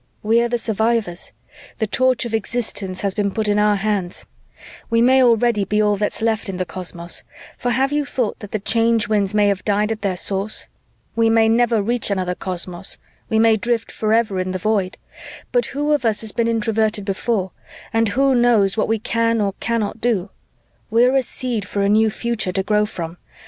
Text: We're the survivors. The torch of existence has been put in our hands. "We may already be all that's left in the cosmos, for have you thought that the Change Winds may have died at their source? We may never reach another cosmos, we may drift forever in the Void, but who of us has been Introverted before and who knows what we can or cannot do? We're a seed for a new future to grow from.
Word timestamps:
We're 0.23 0.49
the 0.49 0.57
survivors. 0.57 1.31
The 1.77 1.85
torch 1.85 2.25
of 2.25 2.33
existence 2.33 3.01
has 3.01 3.13
been 3.13 3.29
put 3.29 3.47
in 3.47 3.59
our 3.59 3.75
hands. 3.75 4.25
"We 4.89 4.99
may 4.99 5.23
already 5.23 5.63
be 5.63 5.79
all 5.79 5.95
that's 5.95 6.23
left 6.23 6.49
in 6.49 6.57
the 6.57 6.65
cosmos, 6.65 7.21
for 7.55 7.69
have 7.69 7.91
you 7.91 8.03
thought 8.03 8.39
that 8.39 8.49
the 8.51 8.57
Change 8.57 9.07
Winds 9.07 9.35
may 9.35 9.47
have 9.47 9.63
died 9.63 9.91
at 9.91 10.01
their 10.01 10.15
source? 10.17 10.67
We 11.15 11.29
may 11.29 11.47
never 11.47 11.83
reach 11.83 12.09
another 12.09 12.33
cosmos, 12.33 12.97
we 13.29 13.37
may 13.37 13.57
drift 13.57 13.91
forever 13.91 14.39
in 14.39 14.49
the 14.49 14.57
Void, 14.57 14.97
but 15.51 15.67
who 15.67 15.91
of 15.91 16.03
us 16.03 16.21
has 16.21 16.31
been 16.31 16.47
Introverted 16.47 17.05
before 17.05 17.51
and 17.93 18.09
who 18.09 18.33
knows 18.33 18.75
what 18.75 18.87
we 18.87 18.97
can 18.97 19.39
or 19.39 19.53
cannot 19.59 20.01
do? 20.01 20.31
We're 20.89 21.15
a 21.15 21.21
seed 21.21 21.63
for 21.67 21.83
a 21.83 21.89
new 21.89 22.09
future 22.09 22.51
to 22.53 22.63
grow 22.63 22.87
from. 22.87 23.17